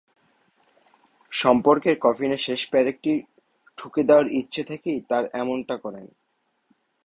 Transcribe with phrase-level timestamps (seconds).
[1.31, 3.13] সম্পর্কের কফিনে শেষ পেরেকটি
[3.77, 6.05] ঠুকে দেওয়ার ইচ্ছে থেকেই তাঁরা এমনটা করেন।